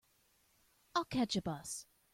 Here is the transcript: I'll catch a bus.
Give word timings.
I'll 0.95 1.05
catch 1.05 1.35
a 1.35 1.43
bus. 1.43 1.85